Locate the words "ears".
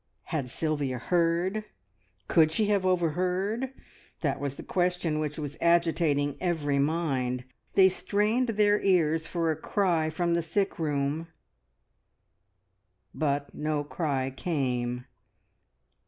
8.81-9.27